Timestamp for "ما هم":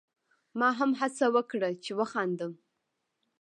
0.59-0.91